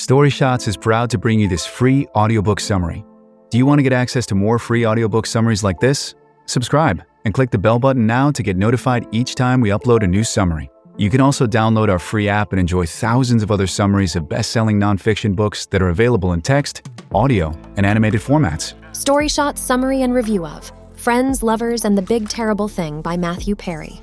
StoryShots 0.00 0.66
is 0.66 0.78
proud 0.78 1.10
to 1.10 1.18
bring 1.18 1.38
you 1.38 1.46
this 1.46 1.66
free 1.66 2.06
audiobook 2.16 2.58
summary. 2.58 3.04
Do 3.50 3.58
you 3.58 3.66
want 3.66 3.80
to 3.80 3.82
get 3.82 3.92
access 3.92 4.24
to 4.26 4.34
more 4.34 4.58
free 4.58 4.86
audiobook 4.86 5.26
summaries 5.26 5.62
like 5.62 5.78
this? 5.78 6.14
Subscribe 6.46 7.02
and 7.26 7.34
click 7.34 7.50
the 7.50 7.58
bell 7.58 7.78
button 7.78 8.06
now 8.06 8.30
to 8.30 8.42
get 8.42 8.56
notified 8.56 9.06
each 9.12 9.34
time 9.34 9.60
we 9.60 9.68
upload 9.68 10.02
a 10.02 10.06
new 10.06 10.24
summary. 10.24 10.70
You 10.96 11.10
can 11.10 11.20
also 11.20 11.46
download 11.46 11.90
our 11.90 11.98
free 11.98 12.30
app 12.30 12.54
and 12.54 12.58
enjoy 12.58 12.86
thousands 12.86 13.42
of 13.42 13.50
other 13.50 13.66
summaries 13.66 14.16
of 14.16 14.26
best-selling 14.26 14.80
nonfiction 14.80 15.36
books 15.36 15.66
that 15.66 15.82
are 15.82 15.90
available 15.90 16.32
in 16.32 16.40
text, 16.40 16.88
audio, 17.12 17.52
and 17.76 17.84
animated 17.84 18.22
formats. 18.22 18.72
StoryShot 18.92 19.58
summary 19.58 20.00
and 20.00 20.14
review 20.14 20.46
of 20.46 20.72
Friends, 20.94 21.42
Lovers, 21.42 21.84
and 21.84 21.98
the 21.98 22.02
Big 22.02 22.26
Terrible 22.30 22.68
Thing 22.68 23.02
by 23.02 23.18
Matthew 23.18 23.54
Perry. 23.54 24.00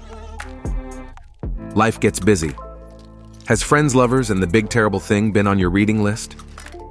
Life 1.74 2.00
gets 2.00 2.20
busy. 2.20 2.52
Has 3.48 3.64
Friends, 3.64 3.96
Lovers, 3.96 4.30
and 4.30 4.44
the 4.44 4.48
Big 4.48 4.68
Terrible 4.68 5.00
Thing 5.00 5.32
been 5.32 5.48
on 5.48 5.58
your 5.58 5.70
reading 5.70 6.04
list? 6.04 6.36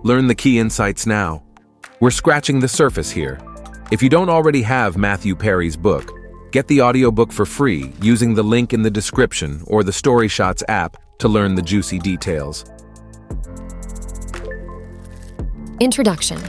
Learn 0.04 0.26
the 0.26 0.34
key 0.34 0.58
insights 0.58 1.06
now. 1.06 1.42
We're 2.00 2.10
scratching 2.10 2.60
the 2.60 2.66
surface 2.66 3.10
here. 3.10 3.38
If 3.90 4.02
you 4.02 4.08
don't 4.08 4.30
already 4.30 4.62
have 4.62 4.96
Matthew 4.96 5.36
Perry's 5.36 5.76
book, 5.76 6.10
get 6.52 6.66
the 6.66 6.80
audiobook 6.80 7.30
for 7.30 7.44
free 7.44 7.92
using 8.00 8.32
the 8.32 8.42
link 8.42 8.72
in 8.72 8.80
the 8.80 8.90
description 8.90 9.62
or 9.66 9.84
the 9.84 9.92
StoryShots 9.92 10.62
app 10.66 10.96
to 11.18 11.28
learn 11.28 11.56
the 11.56 11.60
juicy 11.60 11.98
details. 11.98 12.64
Introduction 15.78 16.40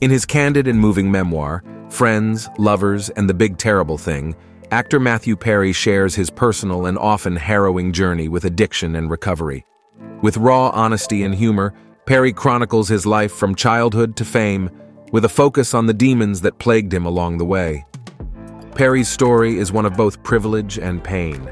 In 0.00 0.10
his 0.10 0.26
candid 0.26 0.66
and 0.66 0.80
moving 0.80 1.08
memoir, 1.08 1.62
Friends, 1.88 2.48
Lovers, 2.58 3.10
and 3.10 3.30
the 3.30 3.34
Big 3.34 3.58
Terrible 3.58 3.96
Thing, 3.96 4.34
actor 4.72 5.00
Matthew 5.00 5.36
Perry 5.36 5.72
shares 5.72 6.14
his 6.14 6.30
personal 6.30 6.86
and 6.86 6.98
often 6.98 7.36
harrowing 7.36 7.92
journey 7.92 8.28
with 8.28 8.44
addiction 8.44 8.96
and 8.96 9.10
recovery. 9.10 9.64
With 10.22 10.36
raw 10.36 10.70
honesty 10.70 11.22
and 11.24 11.34
humor, 11.34 11.74
Perry 12.06 12.32
chronicles 12.32 12.88
his 12.88 13.06
life 13.06 13.32
from 13.32 13.54
childhood 13.54 14.16
to 14.16 14.24
fame, 14.24 14.70
with 15.12 15.24
a 15.24 15.28
focus 15.28 15.74
on 15.74 15.86
the 15.86 15.94
demons 15.94 16.40
that 16.42 16.58
plagued 16.58 16.92
him 16.92 17.06
along 17.06 17.38
the 17.38 17.44
way. 17.44 17.84
Perry's 18.74 19.08
story 19.08 19.58
is 19.58 19.72
one 19.72 19.86
of 19.86 19.96
both 19.96 20.22
privilege 20.22 20.78
and 20.78 21.02
pain. 21.02 21.50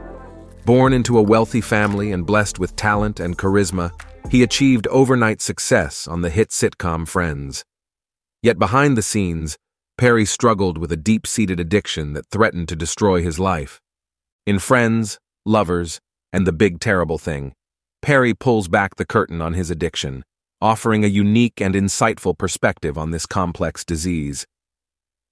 Born 0.64 0.92
into 0.92 1.18
a 1.18 1.22
wealthy 1.22 1.60
family 1.60 2.12
and 2.12 2.26
blessed 2.26 2.58
with 2.58 2.76
talent 2.76 3.20
and 3.20 3.36
charisma, 3.36 3.90
he 4.30 4.42
achieved 4.42 4.86
overnight 4.88 5.40
success 5.40 6.06
on 6.06 6.20
the 6.20 6.30
hit 6.30 6.50
sitcom 6.50 7.08
Friends. 7.08 7.64
Yet 8.42 8.58
behind 8.58 8.96
the 8.96 9.02
scenes, 9.02 9.56
Perry 9.98 10.24
struggled 10.24 10.78
with 10.78 10.92
a 10.92 10.96
deep-seated 10.96 11.58
addiction 11.58 12.12
that 12.12 12.30
threatened 12.30 12.68
to 12.68 12.76
destroy 12.76 13.20
his 13.20 13.40
life. 13.40 13.80
In 14.46 14.60
Friends, 14.60 15.18
Lovers, 15.44 16.00
and 16.32 16.46
The 16.46 16.52
Big 16.52 16.78
Terrible 16.78 17.18
Thing, 17.18 17.52
Perry 18.00 18.32
pulls 18.32 18.68
back 18.68 18.94
the 18.94 19.04
curtain 19.04 19.42
on 19.42 19.54
his 19.54 19.72
addiction, 19.72 20.22
offering 20.60 21.04
a 21.04 21.08
unique 21.08 21.60
and 21.60 21.74
insightful 21.74 22.38
perspective 22.38 22.96
on 22.96 23.10
this 23.10 23.26
complex 23.26 23.84
disease. 23.84 24.46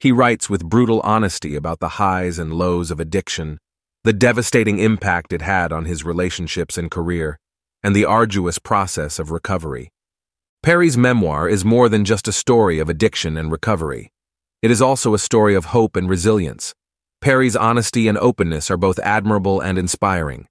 He 0.01 0.11
writes 0.11 0.51
with 0.51 0.69
brutal 0.69 1.01
honesty 1.03 1.55
about 1.55 1.79
the 1.79 1.91
highs 1.91 2.37
and 2.37 2.53
lows 2.53 2.91
of 2.91 2.99
addiction, 2.99 3.59
the 4.03 4.13
devastating 4.13 4.81
impact 4.81 5.33
it 5.33 5.43
had 5.43 5.73
on 5.73 5.85
his 5.85 6.05
relationships 6.05 6.77
and 6.77 6.91
career, 6.91 7.39
and 7.85 7.95
the 7.95 8.05
arduous 8.05 8.59
process 8.59 9.21
of 9.21 9.31
recovery. 9.31 9.91
Perry's 10.65 10.99
memoir 10.99 11.49
is 11.49 11.65
more 11.65 11.89
than 11.89 12.05
just 12.05 12.27
a 12.27 12.33
story 12.33 12.81
of 12.81 12.89
addiction 12.89 13.37
and 13.37 13.53
recovery. 13.53 14.11
It 14.67 14.73
is 14.73 14.83
also 14.83 15.15
a 15.15 15.19
story 15.21 15.55
of 15.55 15.67
hope 15.67 15.95
and 15.95 16.09
resilience. 16.09 16.75
Perry's 17.21 17.55
honesty 17.55 18.09
and 18.09 18.19
openness 18.19 18.69
are 18.69 18.77
both 18.77 18.99
admirable 18.99 19.61
and 19.61 19.79
inspiring. 19.79 20.49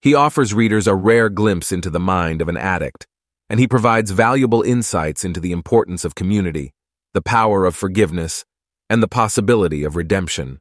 He 0.00 0.14
offers 0.14 0.54
readers 0.54 0.86
a 0.86 0.94
rare 0.94 1.28
glimpse 1.28 1.72
into 1.72 1.90
the 1.90 1.98
mind 1.98 2.40
of 2.40 2.48
an 2.48 2.56
addict, 2.56 3.08
and 3.50 3.58
he 3.58 3.66
provides 3.66 4.12
valuable 4.12 4.62
insights 4.62 5.24
into 5.24 5.40
the 5.40 5.50
importance 5.50 6.04
of 6.04 6.14
community, 6.14 6.70
the 7.14 7.20
power 7.20 7.66
of 7.66 7.74
forgiveness, 7.74 8.44
and 8.88 9.02
the 9.02 9.08
possibility 9.08 9.82
of 9.82 9.96
redemption. 9.96 10.60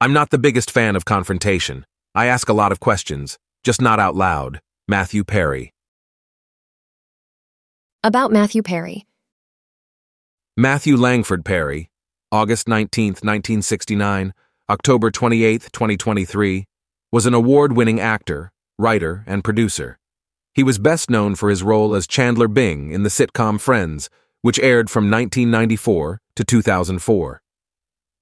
I'm 0.00 0.12
not 0.12 0.30
the 0.30 0.38
biggest 0.38 0.70
fan 0.70 0.94
of 0.94 1.04
confrontation. 1.04 1.84
I 2.14 2.26
ask 2.26 2.48
a 2.48 2.52
lot 2.52 2.70
of 2.70 2.78
questions, 2.78 3.40
just 3.64 3.82
not 3.82 3.98
out 3.98 4.14
loud. 4.14 4.60
Matthew 4.86 5.24
Perry. 5.24 5.72
About 8.04 8.30
Matthew 8.30 8.62
Perry. 8.62 9.04
Matthew 10.56 10.98
Langford 10.98 11.46
Perry, 11.46 11.88
August 12.30 12.68
19, 12.68 13.12
1969, 13.22 14.34
October 14.68 15.10
28, 15.10 15.70
2023, 15.72 16.66
was 17.10 17.24
an 17.24 17.32
award 17.32 17.72
winning 17.72 17.98
actor, 17.98 18.52
writer, 18.78 19.24
and 19.26 19.42
producer. 19.42 19.98
He 20.52 20.62
was 20.62 20.78
best 20.78 21.08
known 21.08 21.36
for 21.36 21.48
his 21.48 21.62
role 21.62 21.94
as 21.94 22.06
Chandler 22.06 22.48
Bing 22.48 22.92
in 22.92 23.02
the 23.02 23.08
sitcom 23.08 23.58
Friends, 23.58 24.10
which 24.42 24.58
aired 24.58 24.90
from 24.90 25.10
1994 25.10 26.20
to 26.36 26.44
2004. 26.44 27.42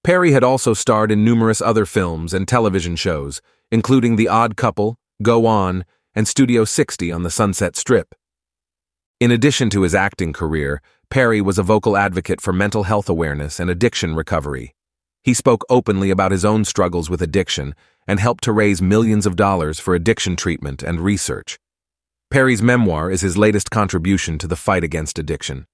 Perry 0.05 0.31
had 0.31 0.45
also 0.45 0.73
starred 0.73 1.11
in 1.11 1.25
numerous 1.25 1.61
other 1.61 1.85
films 1.85 2.33
and 2.33 2.47
television 2.47 2.95
shows, 2.95 3.43
including 3.73 4.15
The 4.15 4.29
Odd 4.29 4.57
Couple, 4.57 5.01
Go 5.21 5.47
On, 5.47 5.85
and 6.15 6.29
Studio 6.29 6.65
60 6.65 7.11
on 7.11 7.25
the 7.25 7.31
Sunset 7.31 7.75
Strip. 7.75 8.15
In 9.19 9.33
addition 9.33 9.69
to 9.71 9.83
his 9.83 9.95
acting 9.95 10.33
career, 10.33 10.81
Perry 11.11 11.41
was 11.41 11.59
a 11.59 11.65
vocal 11.65 11.97
advocate 11.97 12.41
for 12.41 12.53
mental 12.53 12.85
health 12.85 13.09
awareness 13.09 13.59
and 13.59 13.69
addiction 13.69 14.15
recovery. 14.15 14.77
He 15.25 15.35
spoke 15.35 15.65
openly 15.69 16.11
about 16.11 16.31
his 16.31 16.45
own 16.45 16.65
struggles 16.65 17.11
with 17.11 17.21
addiction 17.21 17.75
and 18.07 18.21
helped 18.21 18.45
to 18.45 18.53
raise 18.53 18.81
millions 18.81 19.27
of 19.27 19.35
dollars 19.35 19.81
for 19.81 19.97
addiction 19.97 20.37
treatment 20.37 20.85
and 20.85 21.01
research. 21.01 21.59
Perry's 22.31 22.63
memoir 22.63 23.11
is 23.11 23.23
his 23.23 23.37
latest 23.37 23.73
contribution 23.73 24.39
to 24.39 24.47
the 24.47 24.55
fight 24.55 24.85
against 24.85 25.19
addiction. 25.19 25.67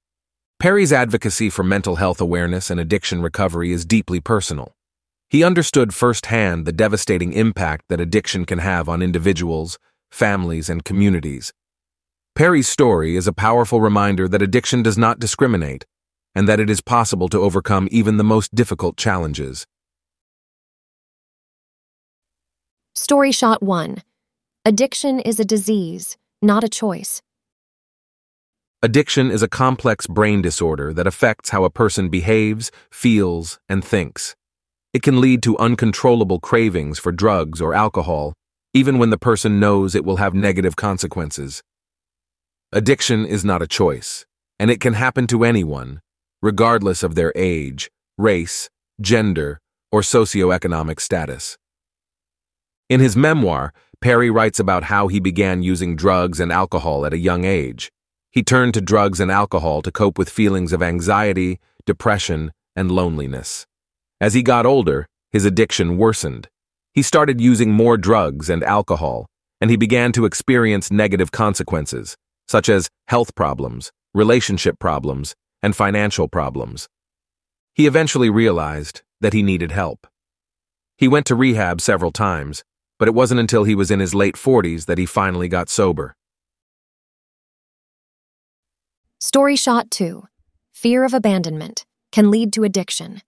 Perry's 0.59 0.91
advocacy 0.91 1.51
for 1.51 1.63
mental 1.63 1.97
health 1.97 2.19
awareness 2.19 2.71
and 2.71 2.81
addiction 2.81 3.21
recovery 3.21 3.73
is 3.73 3.85
deeply 3.85 4.21
personal. 4.21 4.75
He 5.29 5.45
understood 5.45 5.93
firsthand 5.93 6.65
the 6.65 6.73
devastating 6.73 7.35
impact 7.35 7.85
that 7.91 8.01
addiction 8.01 8.47
can 8.47 8.61
have 8.61 8.89
on 8.89 9.03
individuals, 9.03 9.79
families, 10.11 10.71
and 10.71 10.83
communities. 10.83 11.53
Perry's 12.37 12.69
story 12.69 13.17
is 13.17 13.27
a 13.27 13.33
powerful 13.33 13.81
reminder 13.81 14.29
that 14.29 14.43
addiction 14.43 14.83
does 14.83 14.99
not 14.99 15.19
discriminate 15.19 15.87
and 16.35 16.47
that 16.47 16.61
it 16.61 16.69
is 16.69 16.83
possible 16.83 17.31
to 17.31 17.41
overcome 17.41 17.89
even 17.91 18.19
the 18.19 18.25
most 18.25 18.55
difficult 18.55 18.99
challenges. 18.99 19.67
Story 22.95 23.33
Shot 23.33 23.63
1 23.63 24.03
Addiction 24.67 25.19
is 25.21 25.41
a 25.41 25.47
disease, 25.47 26.19
not 26.43 26.63
a 26.63 26.69
choice. 26.69 27.23
Addiction 28.83 29.31
is 29.31 29.43
a 29.43 29.49
complex 29.49 30.07
brain 30.07 30.43
disorder 30.43 30.93
that 30.93 31.07
affects 31.07 31.49
how 31.49 31.65
a 31.65 31.71
person 31.71 32.11
behaves, 32.11 32.71
feels, 32.91 33.59
and 33.67 33.83
thinks. 33.83 34.37
It 34.93 35.03
can 35.03 35.23
lead 35.23 35.43
to 35.45 35.57
uncontrollable 35.57 36.41
cravings 36.41 36.99
for 36.99 37.13
drugs 37.13 37.63
or 37.63 37.73
alcohol, 37.73 38.35
even 38.75 38.99
when 38.99 39.09
the 39.09 39.17
person 39.17 39.59
knows 39.59 39.95
it 39.95 40.05
will 40.05 40.17
have 40.17 40.35
negative 40.35 40.77
consequences. 40.77 41.63
Addiction 42.73 43.25
is 43.25 43.45
not 43.45 43.63
a 43.63 43.67
choice, 43.69 44.27
and 44.59 44.73
it 44.73 44.81
can 44.81 44.95
happen 44.95 45.29
to 45.29 45.45
anyone, 45.45 46.01
regardless 46.43 47.05
of 47.05 47.15
their 47.15 47.33
age, 47.37 47.91
race, 48.19 48.69
gender, 49.01 49.61
or 49.93 50.01
socioeconomic 50.01 51.01
status. 51.01 51.57
In 52.89 52.99
his 52.99 53.17
memoir, 53.17 53.73
Perry 54.01 54.31
writes 54.31 54.59
about 54.59 54.85
how 54.85 55.07
he 55.07 55.21
began 55.21 55.63
using 55.63 55.95
drugs 55.95 56.41
and 56.41 56.53
alcohol 56.53 57.07
at 57.07 57.13
a 57.13 57.19
young 57.19 57.45
age. 57.45 57.93
He 58.31 58.43
turned 58.43 58.75
to 58.75 58.81
drugs 58.81 59.21
and 59.21 59.31
alcohol 59.31 59.81
to 59.83 59.93
cope 59.93 60.19
with 60.19 60.29
feelings 60.29 60.73
of 60.73 60.83
anxiety, 60.83 61.61
depression, 61.87 62.53
and 62.75 62.91
loneliness. 62.91 63.65
As 64.21 64.35
he 64.35 64.43
got 64.43 64.67
older, 64.67 65.07
his 65.31 65.45
addiction 65.45 65.99
worsened. 65.99 66.49
He 66.93 67.03
started 67.03 67.41
using 67.41 67.71
more 67.71 67.97
drugs 67.97 68.51
and 68.51 68.65
alcohol, 68.65 69.27
and 69.61 69.71
he 69.71 69.77
began 69.77 70.13
to 70.13 70.25
experience 70.25 70.91
negative 70.91 71.31
consequences, 71.31 72.17
such 72.49 72.69
as 72.69 72.89
health 73.09 73.35
problems, 73.35 73.93
relationship 74.15 74.79
problems, 74.79 75.35
and 75.63 75.75
financial 75.75 76.29
problems. 76.29 76.89
He 77.75 77.87
eventually 77.87 78.31
realized 78.31 79.03
that 79.21 79.33
he 79.33 79.43
needed 79.43 79.73
help. 79.73 80.07
He 80.97 81.09
went 81.09 81.27
to 81.27 81.35
rehab 81.35 81.81
several 81.81 82.13
times, 82.13 82.65
but 82.99 83.09
it 83.09 83.15
wasn't 83.15 83.41
until 83.41 83.65
he 83.65 83.75
was 83.75 83.91
in 83.91 84.01
his 84.01 84.15
late 84.15 84.37
40s 84.37 84.87
that 84.87 84.99
he 84.99 85.07
finally 85.07 85.49
got 85.49 85.69
sober. 85.69 86.17
Story 89.19 89.57
Shot 89.57 89.91
2 89.91 90.27
Fear 90.73 91.05
of 91.05 91.15
abandonment 91.15 91.85
can 92.13 92.31
lead 92.31 92.53
to 92.55 92.65
addiction. 92.65 93.23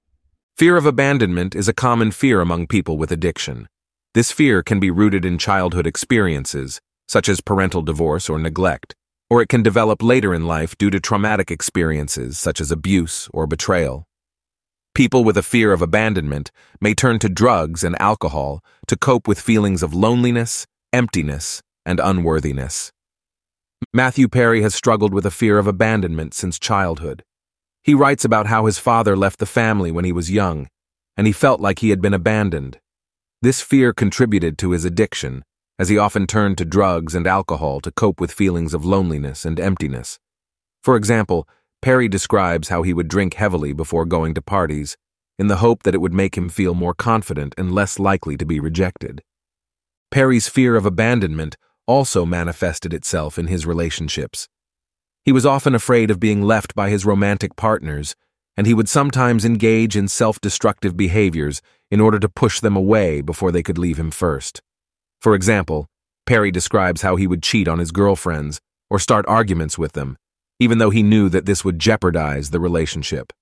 Fear 0.57 0.77
of 0.77 0.87
abandonment 0.87 1.55
is 1.55 1.69
a 1.69 1.75
common 1.75 2.11
fear 2.11 2.41
among 2.41 2.67
people 2.67 2.97
with 2.99 3.13
addiction. 3.13 3.69
This 4.15 4.33
fear 4.33 4.63
can 4.63 4.81
be 4.81 4.91
rooted 4.91 5.25
in 5.25 5.39
childhood 5.39 5.87
experiences, 5.87 6.81
such 7.07 7.29
as 7.29 7.41
parental 7.41 7.83
divorce 7.83 8.29
or 8.29 8.39
neglect, 8.39 8.95
or 9.31 9.43
it 9.43 9.49
can 9.49 9.63
develop 9.63 10.03
later 10.03 10.35
in 10.35 10.47
life 10.47 10.77
due 10.79 10.91
to 10.91 11.01
traumatic 11.01 11.51
experiences 11.51 12.39
such 12.39 12.61
as 12.61 12.71
abuse 12.71 13.29
or 13.33 13.47
betrayal. 13.47 14.07
People 14.95 15.23
with 15.23 15.37
a 15.37 15.43
fear 15.43 15.73
of 15.73 15.83
abandonment 15.83 16.51
may 16.81 16.95
turn 16.95 17.19
to 17.21 17.29
drugs 17.29 17.85
and 17.85 18.01
alcohol 18.01 18.65
to 18.87 18.97
cope 18.97 19.29
with 19.29 19.41
feelings 19.41 19.83
of 19.83 19.95
loneliness, 19.95 20.67
emptiness, 20.93 21.63
and 21.87 22.01
unworthiness. 22.01 22.91
Matthew 23.93 24.29
Perry 24.29 24.63
has 24.63 24.75
struggled 24.75 25.15
with 25.15 25.25
a 25.25 25.31
fear 25.31 25.59
of 25.59 25.67
abandonment 25.67 26.35
since 26.35 26.59
childhood. 26.59 27.23
He 27.85 27.95
writes 27.95 28.25
about 28.25 28.49
how 28.49 28.67
his 28.67 28.79
father 28.79 29.17
left 29.17 29.39
the 29.39 29.47
family 29.47 29.93
when 29.93 30.05
he 30.05 30.13
was 30.13 30.31
young, 30.31 30.69
and 31.17 31.27
he 31.27 31.33
felt 31.33 31.61
like 31.61 31.79
he 31.79 31.91
had 31.91 32.03
been 32.03 32.15
abandoned. 32.15 32.81
This 33.41 33.61
fear 33.61 33.93
contributed 33.93 34.59
to 34.59 34.73
his 34.73 34.85
addiction, 34.85 35.45
as 35.79 35.89
he 35.89 35.99
often 35.99 36.27
turned 36.27 36.59
to 36.59 36.65
drugs 36.65 37.15
and 37.15 37.27
alcohol 37.27 37.81
to 37.81 37.93
cope 37.93 38.21
with 38.21 38.33
feelings 38.33 38.75
of 38.75 38.85
loneliness 38.85 39.45
and 39.45 39.61
emptiness. 39.61 40.19
For 40.83 40.97
example, 40.97 41.49
Perry 41.81 42.09
describes 42.09 42.69
how 42.69 42.83
he 42.83 42.93
would 42.93 43.09
drink 43.09 43.35
heavily 43.35 43.73
before 43.73 44.05
going 44.05 44.35
to 44.35 44.43
parties, 44.43 44.97
in 45.39 45.47
the 45.47 45.57
hope 45.57 45.85
that 45.85 45.95
it 45.95 46.01
would 46.01 46.13
make 46.13 46.37
him 46.37 46.49
feel 46.49 46.75
more 46.75 46.95
confident 46.95 47.55
and 47.57 47.73
less 47.73 47.99
likely 47.99 48.37
to 48.37 48.45
be 48.45 48.59
rejected. 48.59 49.23
Perry's 50.11 50.49
fear 50.49 50.75
of 50.75 50.85
abandonment 50.85 51.57
also 51.87 52.27
manifested 52.27 52.93
itself 52.93 53.39
in 53.39 53.47
his 53.47 53.65
relationships. 53.65 54.49
He 55.25 55.33
was 55.33 55.47
often 55.47 55.75
afraid 55.75 56.11
of 56.11 56.19
being 56.19 56.43
left 56.43 56.75
by 56.75 56.91
his 56.91 57.07
romantic 57.07 57.55
partners, 57.55 58.17
and 58.57 58.67
he 58.67 58.75
would 58.75 58.89
sometimes 58.89 59.45
engage 59.45 59.97
in 59.97 60.09
self 60.09 60.41
destructive 60.41 60.97
behaviors 60.97 61.63
in 61.91 62.01
order 62.01 62.19
to 62.19 62.29
push 62.29 62.61
them 62.61 62.77
away 62.77 63.21
before 63.21 63.53
they 63.53 63.63
could 63.63 63.79
leave 63.79 63.99
him 63.99 64.11
first. 64.11 64.63
For 65.21 65.35
example, 65.35 65.87
Perry 66.27 66.51
describes 66.51 67.03
how 67.03 67.17
he 67.17 67.27
would 67.27 67.43
cheat 67.43 67.69
on 67.69 67.79
his 67.79 67.91
girlfriends 67.91 68.61
or 68.91 68.99
start 68.99 69.25
arguments 69.29 69.79
with 69.79 69.93
them 69.93 70.17
even 70.61 70.79
though 70.79 70.91
he 70.91 71.03
knew 71.03 71.29
that 71.29 71.47
this 71.47 71.65
would 71.65 71.79
jeopardize 71.79 72.51
the 72.51 72.61
relationship. 72.61 73.33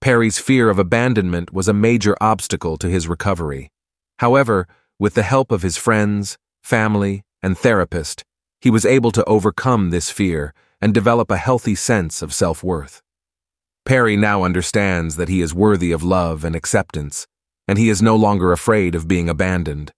Perry's 0.00 0.38
fear 0.38 0.68
of 0.68 0.78
abandonment 0.78 1.52
was 1.52 1.68
a 1.68 1.72
major 1.72 2.16
obstacle 2.20 2.76
to 2.78 2.88
his 2.88 3.08
recovery. 3.08 3.70
However, 4.18 4.66
with 4.98 5.14
the 5.14 5.22
help 5.22 5.50
of 5.50 5.62
his 5.62 5.76
friends, 5.76 6.36
family, 6.62 7.22
and 7.42 7.56
therapist, 7.56 8.24
he 8.60 8.70
was 8.70 8.84
able 8.84 9.12
to 9.12 9.24
overcome 9.24 9.90
this 9.90 10.10
fear 10.10 10.52
and 10.80 10.92
develop 10.92 11.30
a 11.30 11.36
healthy 11.36 11.74
sense 11.74 12.20
of 12.20 12.34
self 12.34 12.62
worth. 12.62 13.00
Perry 13.84 14.16
now 14.16 14.42
understands 14.42 15.16
that 15.16 15.28
he 15.28 15.40
is 15.40 15.54
worthy 15.54 15.92
of 15.92 16.02
love 16.02 16.44
and 16.44 16.56
acceptance, 16.56 17.26
and 17.68 17.78
he 17.78 17.88
is 17.88 18.02
no 18.02 18.16
longer 18.16 18.52
afraid 18.52 18.94
of 18.94 19.08
being 19.08 19.28
abandoned. 19.28 19.92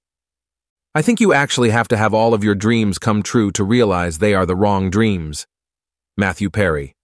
I 0.97 1.03
think 1.03 1.21
you 1.21 1.35
actually 1.35 1.69
have 1.69 1.89
to 1.89 1.97
have 1.99 2.15
all 2.15 2.33
of 2.33 2.43
your 2.43 2.55
dreams 2.55 2.99
come 2.99 3.23
true 3.23 3.51
to 3.51 3.63
realize 3.63 4.17
they 4.17 4.33
are 4.33 4.47
the 4.47 4.57
wrong 4.57 4.89
dreams. 4.89 5.47
Matthew 6.17 6.49
Perry. 6.49 6.95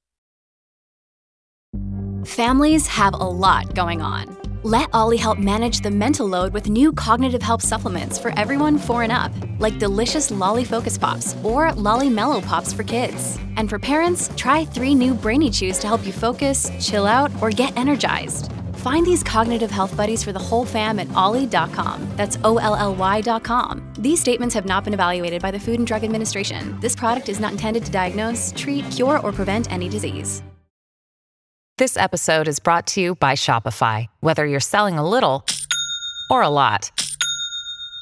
Families 2.25 2.87
have 2.87 3.12
a 3.12 3.19
lot 3.19 3.75
going 3.75 4.00
on. 4.00 4.35
Let 4.62 4.89
Olly 4.94 5.19
help 5.19 5.39
manage 5.39 5.81
the 5.81 5.91
mental 5.91 6.27
load 6.27 6.55
with 6.55 6.71
new 6.71 6.91
cognitive 6.91 7.43
help 7.43 7.61
supplements 7.61 8.19
for 8.19 8.33
everyone 8.39 8.79
four 8.79 9.03
and 9.03 9.12
up, 9.12 9.31
like 9.59 9.79
delicious 9.79 10.31
Lolly 10.31 10.65
Focus 10.65 10.97
Pops 10.97 11.37
or 11.43 11.71
Lolly 11.75 12.09
Mellow 12.09 12.41
Pops 12.41 12.73
for 12.73 12.85
kids. 12.85 13.39
And 13.59 13.69
for 13.69 13.79
parents, 13.79 14.31
try 14.37 14.65
three 14.65 14.94
new 14.94 15.12
Brainy 15.12 15.50
Chews 15.50 15.79
to 15.81 15.87
help 15.87 16.06
you 16.06 16.12
focus, 16.12 16.71
chill 16.81 17.05
out, 17.06 17.31
or 17.43 17.50
get 17.50 17.77
energized. 17.77 18.50
Find 18.82 19.06
these 19.06 19.23
cognitive 19.23 19.70
health 19.70 19.96
buddies 19.96 20.25
for 20.25 20.32
the 20.32 20.40
whole 20.40 20.64
fam 20.64 20.99
at 20.99 21.06
olly.com. 21.14 22.08
That's 22.17 22.37
O 22.43 22.58
L 22.58 22.75
L 22.75 22.96
Y.com. 22.96 23.93
These 23.96 24.20
statements 24.20 24.56
have 24.56 24.67
not 24.67 24.82
been 24.82 24.93
evaluated 24.93 25.40
by 25.40 25.52
the 25.52 25.61
Food 25.61 25.79
and 25.79 25.87
Drug 25.87 26.02
Administration. 26.02 26.81
This 26.81 26.96
product 26.96 27.29
is 27.29 27.38
not 27.38 27.52
intended 27.52 27.84
to 27.84 27.93
diagnose, 27.93 28.52
treat, 28.56 28.90
cure, 28.90 29.20
or 29.20 29.31
prevent 29.31 29.70
any 29.70 29.88
disease. 29.88 30.43
This 31.79 31.96
episode 31.96 32.49
is 32.49 32.58
brought 32.58 32.88
to 32.88 33.00
you 33.00 33.14
by 33.14 33.32
Shopify. 33.34 34.06
Whether 34.19 34.46
you're 34.46 34.58
selling 34.58 34.99
a 34.99 35.08
little 35.08 35.46
or 36.29 36.43
a 36.43 36.49
lot, 36.49 36.90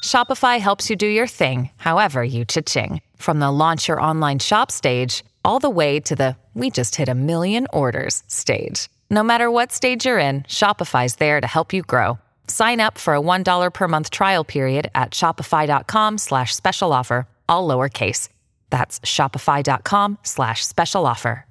Shopify 0.03 0.59
helps 0.59 0.89
you 0.89 0.95
do 0.95 1.07
your 1.07 1.27
thing, 1.27 1.69
however 1.77 2.23
you 2.23 2.43
cha-ching. 2.43 3.01
From 3.17 3.39
the 3.39 3.51
launch 3.51 3.87
your 3.87 4.01
online 4.01 4.39
shop 4.39 4.71
stage, 4.71 5.23
all 5.45 5.59
the 5.59 5.69
way 5.69 5.99
to 5.99 6.15
the 6.15 6.35
we 6.55 6.71
just 6.71 6.95
hit 6.95 7.07
a 7.07 7.13
million 7.13 7.67
orders 7.71 8.23
stage. 8.27 8.89
No 9.11 9.23
matter 9.23 9.51
what 9.51 9.73
stage 9.73 10.05
you're 10.05 10.17
in, 10.17 10.43
Shopify's 10.43 11.17
there 11.17 11.41
to 11.41 11.47
help 11.47 11.73
you 11.73 11.81
grow. 11.81 12.17
Sign 12.47 12.79
up 12.79 12.97
for 12.97 13.13
a 13.13 13.19
$1 13.19 13.73
per 13.73 13.87
month 13.89 14.09
trial 14.09 14.45
period 14.45 14.89
at 14.95 15.11
shopify.com 15.11 16.17
slash 16.17 16.55
special 16.55 16.93
offer, 16.93 17.27
all 17.49 17.67
lowercase. 17.67 18.29
That's 18.69 19.01
shopify.com 19.01 20.17
slash 20.23 20.65
special 20.65 21.05
offer. 21.05 21.45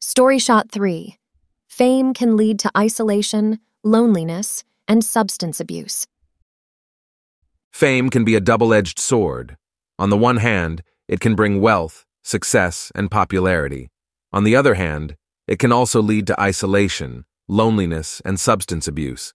Story 0.00 0.38
Shot 0.38 0.70
3 0.70 1.18
Fame 1.68 2.14
can 2.14 2.36
lead 2.38 2.58
to 2.60 2.70
isolation, 2.74 3.58
loneliness, 3.84 4.64
and 4.88 5.04
substance 5.04 5.60
abuse. 5.60 6.06
Fame 7.74 8.08
can 8.08 8.24
be 8.24 8.34
a 8.34 8.40
double 8.40 8.72
edged 8.72 8.98
sword. 8.98 9.58
On 9.98 10.08
the 10.08 10.16
one 10.16 10.38
hand, 10.38 10.82
it 11.08 11.20
can 11.20 11.34
bring 11.34 11.60
wealth, 11.60 12.06
success, 12.22 12.90
and 12.94 13.10
popularity. 13.10 13.90
On 14.32 14.44
the 14.44 14.56
other 14.56 14.74
hand, 14.74 15.14
it 15.46 15.58
can 15.58 15.72
also 15.72 16.02
lead 16.02 16.26
to 16.26 16.40
isolation, 16.40 17.24
loneliness, 17.48 18.20
and 18.24 18.38
substance 18.40 18.88
abuse. 18.88 19.32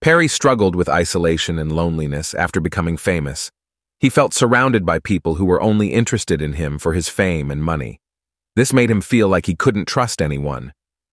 Perry 0.00 0.28
struggled 0.28 0.76
with 0.76 0.88
isolation 0.88 1.58
and 1.58 1.72
loneliness 1.72 2.34
after 2.34 2.60
becoming 2.60 2.96
famous. 2.96 3.50
He 3.98 4.10
felt 4.10 4.34
surrounded 4.34 4.84
by 4.84 4.98
people 4.98 5.36
who 5.36 5.46
were 5.46 5.60
only 5.60 5.92
interested 5.92 6.42
in 6.42 6.52
him 6.52 6.78
for 6.78 6.92
his 6.92 7.08
fame 7.08 7.50
and 7.50 7.62
money. 7.62 7.98
This 8.54 8.72
made 8.72 8.90
him 8.90 9.00
feel 9.00 9.28
like 9.28 9.46
he 9.46 9.54
couldn't 9.54 9.86
trust 9.86 10.22
anyone. 10.22 10.72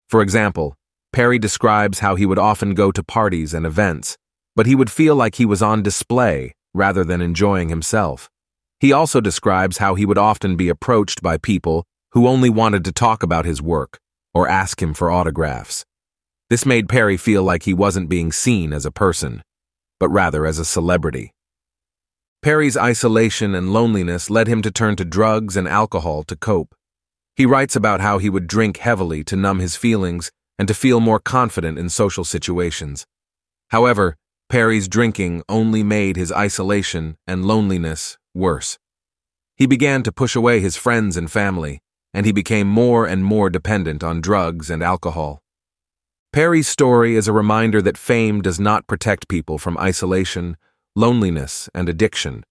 For 0.08 0.22
example, 0.22 0.74
Perry 1.12 1.38
describes 1.38 1.98
how 1.98 2.14
he 2.14 2.26
would 2.26 2.38
often 2.38 2.74
go 2.74 2.90
to 2.90 3.02
parties 3.02 3.52
and 3.52 3.66
events, 3.66 4.16
but 4.56 4.66
he 4.66 4.74
would 4.74 4.90
feel 4.90 5.14
like 5.14 5.36
he 5.36 5.46
was 5.46 5.62
on 5.62 5.82
display 5.82 6.54
rather 6.74 7.04
than 7.04 7.20
enjoying 7.20 7.68
himself. 7.68 8.28
He 8.78 8.92
also 8.92 9.20
describes 9.20 9.78
how 9.78 9.94
he 9.94 10.06
would 10.06 10.18
often 10.18 10.56
be 10.56 10.68
approached 10.68 11.22
by 11.22 11.36
people 11.36 11.84
who 12.12 12.26
only 12.26 12.50
wanted 12.50 12.84
to 12.84 12.92
talk 12.92 13.22
about 13.22 13.44
his 13.44 13.62
work 13.62 13.98
or 14.34 14.48
ask 14.48 14.82
him 14.82 14.94
for 14.94 15.10
autographs. 15.10 15.84
This 16.48 16.66
made 16.66 16.88
Perry 16.88 17.16
feel 17.16 17.42
like 17.42 17.62
he 17.62 17.74
wasn't 17.74 18.08
being 18.08 18.32
seen 18.32 18.72
as 18.72 18.84
a 18.84 18.90
person, 18.90 19.42
but 20.00 20.08
rather 20.08 20.46
as 20.46 20.58
a 20.58 20.64
celebrity. 20.64 21.32
Perry's 22.42 22.76
isolation 22.76 23.54
and 23.54 23.72
loneliness 23.72 24.30
led 24.30 24.48
him 24.48 24.62
to 24.62 24.70
turn 24.70 24.96
to 24.96 25.04
drugs 25.04 25.56
and 25.56 25.68
alcohol 25.68 26.22
to 26.24 26.34
cope. 26.34 26.74
He 27.36 27.46
writes 27.46 27.76
about 27.76 28.00
how 28.00 28.18
he 28.18 28.30
would 28.30 28.46
drink 28.46 28.78
heavily 28.78 29.22
to 29.24 29.36
numb 29.36 29.60
his 29.60 29.76
feelings 29.76 30.32
and 30.58 30.66
to 30.66 30.74
feel 30.74 31.00
more 31.00 31.20
confident 31.20 31.78
in 31.78 31.88
social 31.88 32.24
situations. 32.24 33.06
However, 33.68 34.16
Perry's 34.48 34.88
drinking 34.88 35.42
only 35.48 35.82
made 35.82 36.16
his 36.16 36.32
isolation 36.32 37.16
and 37.26 37.44
loneliness 37.44 38.18
worse. 38.34 38.78
He 39.56 39.66
began 39.66 40.02
to 40.02 40.12
push 40.12 40.34
away 40.34 40.60
his 40.60 40.76
friends 40.76 41.16
and 41.16 41.30
family, 41.30 41.80
and 42.12 42.26
he 42.26 42.32
became 42.32 42.66
more 42.66 43.06
and 43.06 43.24
more 43.24 43.50
dependent 43.50 44.02
on 44.02 44.20
drugs 44.20 44.70
and 44.70 44.82
alcohol. 44.82 45.42
Perry's 46.32 46.68
story 46.68 47.16
is 47.16 47.26
a 47.26 47.32
reminder 47.32 47.82
that 47.82 47.98
fame 47.98 48.40
does 48.40 48.60
not 48.60 48.86
protect 48.86 49.28
people 49.28 49.58
from 49.58 49.76
isolation, 49.78 50.56
loneliness, 50.94 51.68
and 51.74 51.88
addiction. 51.88 52.44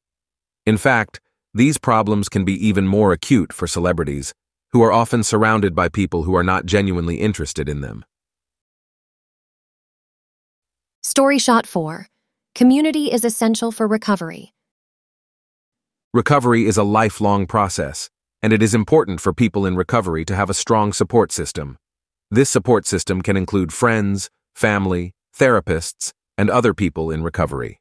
In 0.65 0.77
fact, 0.77 1.21
these 1.53 1.77
problems 1.77 2.29
can 2.29 2.45
be 2.45 2.53
even 2.67 2.87
more 2.87 3.11
acute 3.13 3.53
for 3.53 3.67
celebrities, 3.67 4.33
who 4.71 4.83
are 4.83 4.91
often 4.91 5.23
surrounded 5.23 5.73
by 5.73 5.89
people 5.89 6.23
who 6.23 6.35
are 6.35 6.43
not 6.43 6.65
genuinely 6.65 7.21
interested 7.21 7.67
in 7.67 7.81
them. 7.81 8.05
Story 11.01 11.39
Shot 11.39 11.65
4 11.65 12.07
Community 12.53 13.11
is 13.11 13.23
essential 13.23 13.71
for 13.71 13.87
recovery. 13.87 14.53
Recovery 16.13 16.65
is 16.65 16.77
a 16.77 16.83
lifelong 16.83 17.47
process, 17.47 18.09
and 18.41 18.53
it 18.53 18.63
is 18.63 18.73
important 18.73 19.19
for 19.21 19.33
people 19.33 19.65
in 19.65 19.75
recovery 19.75 20.23
to 20.25 20.35
have 20.35 20.49
a 20.49 20.53
strong 20.53 20.93
support 20.93 21.31
system. 21.31 21.77
This 22.31 22.49
support 22.49 22.85
system 22.85 23.21
can 23.21 23.35
include 23.35 23.73
friends, 23.73 24.29
family, 24.55 25.13
therapists, 25.37 26.13
and 26.37 26.49
other 26.49 26.73
people 26.73 27.11
in 27.11 27.23
recovery. 27.23 27.79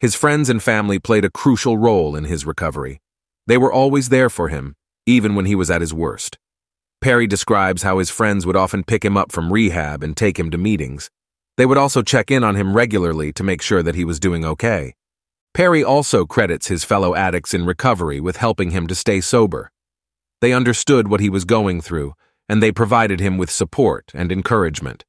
His 0.00 0.14
friends 0.14 0.50
and 0.50 0.62
family 0.62 0.98
played 0.98 1.24
a 1.24 1.30
crucial 1.30 1.78
role 1.78 2.16
in 2.16 2.24
his 2.24 2.44
recovery. 2.44 3.00
They 3.46 3.56
were 3.56 3.72
always 3.72 4.08
there 4.08 4.28
for 4.28 4.48
him, 4.48 4.74
even 5.06 5.34
when 5.34 5.46
he 5.46 5.54
was 5.54 5.70
at 5.70 5.80
his 5.80 5.94
worst. 5.94 6.38
Perry 7.00 7.26
describes 7.26 7.82
how 7.82 7.98
his 7.98 8.10
friends 8.10 8.44
would 8.44 8.56
often 8.56 8.82
pick 8.82 9.04
him 9.04 9.16
up 9.16 9.30
from 9.30 9.52
rehab 9.52 10.02
and 10.02 10.16
take 10.16 10.38
him 10.38 10.50
to 10.50 10.58
meetings. 10.58 11.10
They 11.56 11.66
would 11.66 11.78
also 11.78 12.02
check 12.02 12.30
in 12.30 12.42
on 12.42 12.56
him 12.56 12.74
regularly 12.74 13.32
to 13.34 13.44
make 13.44 13.62
sure 13.62 13.82
that 13.82 13.94
he 13.94 14.04
was 14.04 14.18
doing 14.18 14.44
okay. 14.44 14.94
Perry 15.54 15.82
also 15.82 16.26
credits 16.26 16.66
his 16.66 16.84
fellow 16.84 17.14
addicts 17.14 17.54
in 17.54 17.64
recovery 17.64 18.20
with 18.20 18.36
helping 18.36 18.72
him 18.72 18.86
to 18.88 18.94
stay 18.94 19.20
sober. 19.20 19.70
They 20.40 20.52
understood 20.52 21.08
what 21.08 21.20
he 21.20 21.30
was 21.30 21.44
going 21.44 21.80
through, 21.80 22.14
and 22.48 22.62
they 22.62 22.72
provided 22.72 23.20
him 23.20 23.38
with 23.38 23.50
support 23.50 24.12
and 24.14 24.30
encouragement. 24.30 25.04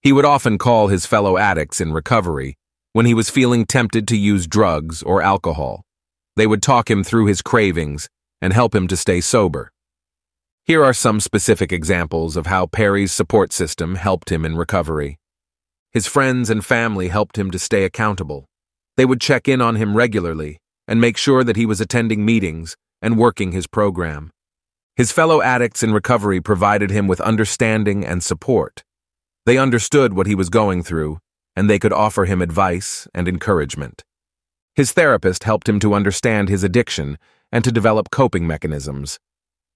He 0.00 0.12
would 0.12 0.24
often 0.24 0.58
call 0.58 0.88
his 0.88 1.06
fellow 1.06 1.36
addicts 1.38 1.80
in 1.80 1.92
recovery 1.92 2.56
when 2.92 3.06
he 3.06 3.14
was 3.14 3.30
feeling 3.30 3.66
tempted 3.66 4.06
to 4.08 4.16
use 4.16 4.46
drugs 4.46 5.02
or 5.02 5.22
alcohol. 5.22 5.84
They 6.36 6.46
would 6.46 6.62
talk 6.62 6.90
him 6.90 7.02
through 7.02 7.26
his 7.26 7.42
cravings 7.42 8.08
and 8.40 8.52
help 8.52 8.74
him 8.74 8.86
to 8.88 8.96
stay 8.96 9.20
sober. 9.20 9.72
Here 10.64 10.84
are 10.84 10.94
some 10.94 11.20
specific 11.20 11.72
examples 11.72 12.36
of 12.36 12.46
how 12.46 12.66
Perry's 12.66 13.12
support 13.12 13.52
system 13.52 13.96
helped 13.96 14.30
him 14.30 14.44
in 14.44 14.56
recovery. 14.56 15.18
His 15.90 16.06
friends 16.06 16.50
and 16.50 16.64
family 16.64 17.08
helped 17.08 17.38
him 17.38 17.50
to 17.50 17.58
stay 17.58 17.84
accountable. 17.84 18.46
They 18.96 19.04
would 19.04 19.20
check 19.20 19.48
in 19.48 19.60
on 19.60 19.76
him 19.76 19.96
regularly 19.96 20.58
and 20.86 21.00
make 21.00 21.16
sure 21.16 21.44
that 21.44 21.56
he 21.56 21.66
was 21.66 21.80
attending 21.80 22.24
meetings 22.24 22.76
and 23.02 23.18
working 23.18 23.52
his 23.52 23.66
program. 23.66 24.30
His 24.96 25.10
fellow 25.10 25.42
addicts 25.42 25.82
in 25.82 25.92
recovery 25.92 26.40
provided 26.40 26.90
him 26.90 27.08
with 27.08 27.20
understanding 27.20 28.04
and 28.04 28.22
support. 28.22 28.84
They 29.44 29.58
understood 29.58 30.14
what 30.14 30.28
he 30.28 30.36
was 30.36 30.48
going 30.48 30.84
through, 30.84 31.18
and 31.56 31.68
they 31.68 31.80
could 31.80 31.92
offer 31.92 32.26
him 32.26 32.40
advice 32.40 33.08
and 33.12 33.26
encouragement. 33.26 34.04
His 34.76 34.92
therapist 34.92 35.44
helped 35.44 35.68
him 35.68 35.80
to 35.80 35.94
understand 35.94 36.48
his 36.48 36.62
addiction 36.62 37.18
and 37.50 37.64
to 37.64 37.72
develop 37.72 38.10
coping 38.10 38.46
mechanisms. 38.46 39.18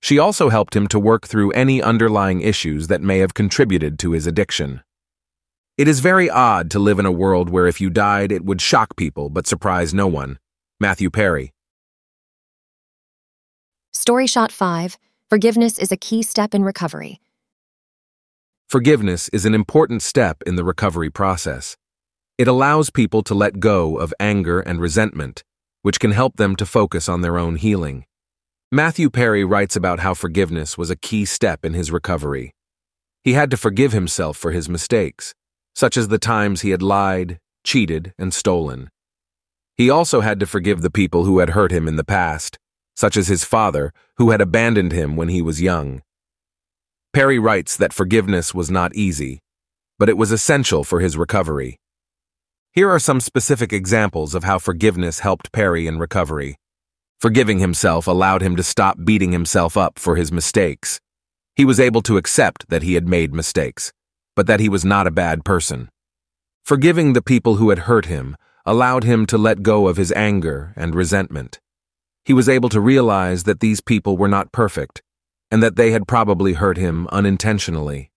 She 0.00 0.20
also 0.20 0.50
helped 0.50 0.76
him 0.76 0.86
to 0.88 1.00
work 1.00 1.26
through 1.26 1.50
any 1.50 1.82
underlying 1.82 2.40
issues 2.40 2.86
that 2.86 3.02
may 3.02 3.18
have 3.18 3.34
contributed 3.34 3.98
to 3.98 4.12
his 4.12 4.26
addiction. 4.26 4.82
It 5.76 5.88
is 5.88 5.98
very 5.98 6.30
odd 6.30 6.70
to 6.70 6.78
live 6.78 7.00
in 7.00 7.06
a 7.06 7.12
world 7.12 7.50
where 7.50 7.66
if 7.66 7.80
you 7.80 7.90
died, 7.90 8.30
it 8.30 8.44
would 8.44 8.60
shock 8.60 8.94
people 8.94 9.30
but 9.30 9.48
surprise 9.48 9.92
no 9.92 10.06
one. 10.06 10.38
Matthew 10.78 11.10
Perry. 11.10 11.52
Story 13.92 14.28
Shot 14.28 14.52
5 14.52 14.96
Forgiveness 15.30 15.78
is 15.78 15.92
a 15.92 15.96
key 15.98 16.22
step 16.22 16.54
in 16.54 16.64
recovery. 16.64 17.20
Forgiveness 18.66 19.28
is 19.28 19.44
an 19.44 19.54
important 19.54 20.00
step 20.00 20.42
in 20.46 20.56
the 20.56 20.64
recovery 20.64 21.10
process. 21.10 21.76
It 22.38 22.48
allows 22.48 22.88
people 22.88 23.22
to 23.24 23.34
let 23.34 23.60
go 23.60 23.98
of 23.98 24.14
anger 24.18 24.60
and 24.60 24.80
resentment, 24.80 25.44
which 25.82 26.00
can 26.00 26.12
help 26.12 26.36
them 26.36 26.56
to 26.56 26.64
focus 26.64 27.10
on 27.10 27.20
their 27.20 27.36
own 27.36 27.56
healing. 27.56 28.06
Matthew 28.72 29.10
Perry 29.10 29.44
writes 29.44 29.76
about 29.76 30.00
how 30.00 30.14
forgiveness 30.14 30.78
was 30.78 30.88
a 30.88 30.96
key 30.96 31.26
step 31.26 31.62
in 31.62 31.74
his 31.74 31.90
recovery. 31.90 32.54
He 33.22 33.34
had 33.34 33.50
to 33.50 33.58
forgive 33.58 33.92
himself 33.92 34.38
for 34.38 34.52
his 34.52 34.70
mistakes, 34.70 35.34
such 35.74 35.98
as 35.98 36.08
the 36.08 36.18
times 36.18 36.62
he 36.62 36.70
had 36.70 36.80
lied, 36.80 37.38
cheated, 37.64 38.14
and 38.18 38.32
stolen. 38.32 38.88
He 39.76 39.90
also 39.90 40.22
had 40.22 40.40
to 40.40 40.46
forgive 40.46 40.80
the 40.80 40.90
people 40.90 41.24
who 41.24 41.40
had 41.40 41.50
hurt 41.50 41.70
him 41.70 41.86
in 41.86 41.96
the 41.96 42.02
past, 42.02 42.58
such 42.98 43.16
as 43.16 43.28
his 43.28 43.44
father, 43.44 43.92
who 44.16 44.30
had 44.30 44.40
abandoned 44.40 44.90
him 44.90 45.14
when 45.14 45.28
he 45.28 45.40
was 45.40 45.62
young. 45.62 46.02
Perry 47.12 47.38
writes 47.38 47.76
that 47.76 47.92
forgiveness 47.92 48.52
was 48.52 48.72
not 48.72 48.92
easy, 48.92 49.38
but 50.00 50.08
it 50.08 50.16
was 50.16 50.32
essential 50.32 50.82
for 50.82 50.98
his 50.98 51.16
recovery. 51.16 51.78
Here 52.72 52.90
are 52.90 52.98
some 52.98 53.20
specific 53.20 53.72
examples 53.72 54.34
of 54.34 54.42
how 54.42 54.58
forgiveness 54.58 55.20
helped 55.20 55.52
Perry 55.52 55.86
in 55.86 56.00
recovery. 56.00 56.56
Forgiving 57.20 57.60
himself 57.60 58.08
allowed 58.08 58.42
him 58.42 58.56
to 58.56 58.64
stop 58.64 58.96
beating 59.04 59.30
himself 59.30 59.76
up 59.76 59.96
for 59.96 60.16
his 60.16 60.32
mistakes. 60.32 60.98
He 61.54 61.64
was 61.64 61.78
able 61.78 62.02
to 62.02 62.16
accept 62.16 62.68
that 62.68 62.82
he 62.82 62.94
had 62.94 63.06
made 63.06 63.32
mistakes, 63.32 63.92
but 64.34 64.48
that 64.48 64.58
he 64.58 64.68
was 64.68 64.84
not 64.84 65.06
a 65.06 65.12
bad 65.12 65.44
person. 65.44 65.88
Forgiving 66.64 67.12
the 67.12 67.22
people 67.22 67.56
who 67.56 67.70
had 67.70 67.86
hurt 67.90 68.06
him 68.06 68.36
allowed 68.66 69.04
him 69.04 69.24
to 69.26 69.38
let 69.38 69.62
go 69.62 69.86
of 69.86 69.98
his 69.98 70.10
anger 70.10 70.72
and 70.74 70.96
resentment 70.96 71.60
he 72.28 72.34
was 72.34 72.46
able 72.46 72.68
to 72.68 72.78
realize 72.78 73.44
that 73.44 73.60
these 73.60 73.80
people 73.80 74.18
were 74.18 74.28
not 74.28 74.52
perfect, 74.52 75.00
and 75.50 75.62
that 75.62 75.76
they 75.76 75.92
had 75.92 76.06
probably 76.06 76.52
hurt 76.52 76.76
him 76.76 77.08
unintentionally. 77.10 78.10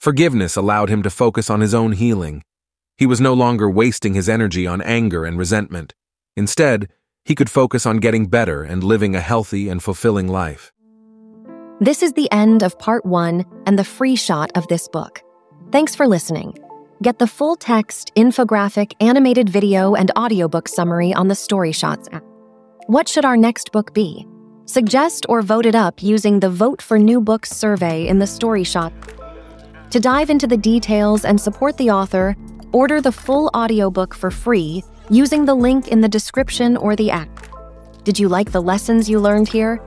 Forgiveness 0.00 0.56
allowed 0.56 0.88
him 0.88 1.02
to 1.02 1.10
focus 1.10 1.50
on 1.50 1.60
his 1.60 1.74
own 1.74 1.92
healing. 1.92 2.42
He 2.96 3.04
was 3.04 3.20
no 3.20 3.34
longer 3.34 3.68
wasting 3.68 4.14
his 4.14 4.30
energy 4.30 4.66
on 4.66 4.80
anger 4.80 5.26
and 5.26 5.38
resentment. 5.38 5.92
Instead, 6.38 6.88
he 7.26 7.34
could 7.34 7.50
focus 7.50 7.84
on 7.84 7.98
getting 7.98 8.28
better 8.28 8.62
and 8.62 8.82
living 8.82 9.14
a 9.14 9.20
healthy 9.20 9.68
and 9.68 9.82
fulfilling 9.82 10.28
life. 10.28 10.72
This 11.80 12.02
is 12.02 12.14
the 12.14 12.32
end 12.32 12.62
of 12.62 12.78
part 12.78 13.04
one 13.04 13.44
and 13.66 13.78
the 13.78 13.84
free 13.84 14.16
shot 14.16 14.50
of 14.54 14.66
this 14.68 14.88
book. 14.88 15.20
Thanks 15.70 15.94
for 15.94 16.08
listening. 16.08 16.56
Get 17.02 17.18
the 17.18 17.26
full 17.26 17.56
text, 17.56 18.10
infographic, 18.16 18.94
animated 19.00 19.50
video, 19.50 19.94
and 19.94 20.10
audiobook 20.16 20.66
summary 20.66 21.12
on 21.12 21.28
the 21.28 21.34
Story 21.34 21.72
Shots 21.72 22.08
app. 22.10 22.27
What 22.88 23.06
should 23.06 23.26
our 23.26 23.36
next 23.36 23.70
book 23.70 23.92
be? 23.92 24.26
Suggest 24.64 25.26
or 25.28 25.42
vote 25.42 25.66
it 25.66 25.74
up 25.74 26.02
using 26.02 26.40
the 26.40 26.48
Vote 26.48 26.80
for 26.80 26.98
New 26.98 27.20
Books 27.20 27.50
survey 27.50 28.08
in 28.08 28.18
the 28.18 28.26
Story 28.26 28.64
Shot. 28.64 28.94
To 29.90 30.00
dive 30.00 30.30
into 30.30 30.46
the 30.46 30.56
details 30.56 31.26
and 31.26 31.38
support 31.38 31.76
the 31.76 31.90
author, 31.90 32.34
order 32.72 33.02
the 33.02 33.12
full 33.12 33.50
audiobook 33.54 34.14
for 34.14 34.30
free 34.30 34.82
using 35.10 35.44
the 35.44 35.54
link 35.54 35.88
in 35.88 36.00
the 36.00 36.08
description 36.08 36.78
or 36.78 36.96
the 36.96 37.10
app. 37.10 37.28
Did 38.04 38.18
you 38.18 38.26
like 38.26 38.52
the 38.52 38.62
lessons 38.62 39.06
you 39.06 39.20
learned 39.20 39.48
here? 39.48 39.82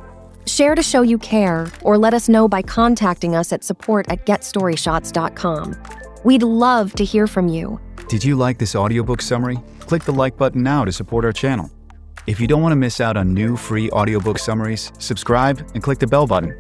Share 0.46 0.76
to 0.76 0.84
show 0.84 1.02
you 1.02 1.18
care 1.18 1.72
or 1.82 1.98
let 1.98 2.14
us 2.14 2.30
know 2.30 2.48
by 2.48 2.62
contacting 2.62 3.36
us 3.36 3.52
at 3.52 3.64
support 3.64 4.06
at 4.12 4.28
getstoryshots.com. 4.28 5.76
We'd 6.24 6.44
love 6.44 6.94
to 6.94 7.04
hear 7.04 7.26
from 7.26 7.48
you. 7.48 7.80
Did 8.10 8.24
you 8.24 8.36
like 8.36 8.60
this 8.60 8.76
audiobook 8.76 9.24
summary? 9.24 9.58
Click 9.80 10.04
the 10.04 10.14
like 10.14 10.38
button 10.38 10.62
now 10.62 10.86
to 10.86 10.92
support 10.92 11.26
our 11.26 11.34
channel. 11.34 11.72
If 12.28 12.40
you 12.40 12.46
don't 12.46 12.62
want 12.62 12.72
to 12.72 12.78
miss 12.78 13.02
out 13.02 13.18
on 13.18 13.34
new 13.34 13.58
free 13.58 13.90
audiobook 13.90 14.38
summaries, 14.38 14.92
subscribe 15.00 15.60
and 15.74 15.82
click 15.82 15.98
the 15.98 16.06
bell 16.06 16.28
button. 16.28 16.56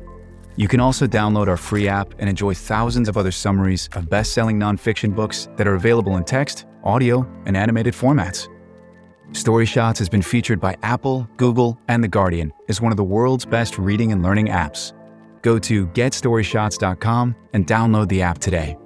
You 0.55 0.67
can 0.67 0.79
also 0.79 1.05
download 1.05 1.47
our 1.47 1.57
free 1.57 1.87
app 1.87 2.15
and 2.17 2.27
enjoy 2.27 2.55
thousands 2.55 3.07
of 3.07 3.15
other 3.15 3.31
summaries 3.31 3.87
of 3.93 4.09
best 4.09 4.33
selling 4.33 4.59
nonfiction 4.59 5.15
books 5.15 5.49
that 5.57 5.67
are 5.67 5.75
available 5.75 6.17
in 6.17 6.23
text, 6.23 6.65
audio, 6.83 7.27
and 7.45 7.55
animated 7.55 7.93
formats. 7.93 8.47
Story 9.33 9.65
Shots 9.65 9.99
has 9.99 10.09
been 10.09 10.21
featured 10.23 10.59
by 10.59 10.75
Apple, 10.81 11.29
Google, 11.37 11.79
and 11.87 12.03
The 12.03 12.07
Guardian 12.07 12.51
as 12.67 12.81
one 12.81 12.91
of 12.91 12.97
the 12.97 13.03
world's 13.03 13.45
best 13.45 13.77
reading 13.77 14.11
and 14.11 14.23
learning 14.23 14.47
apps. 14.47 14.93
Go 15.41 15.59
to 15.59 15.87
getstoryshots.com 15.87 17.35
and 17.53 17.67
download 17.67 18.09
the 18.09 18.23
app 18.23 18.39
today. 18.39 18.77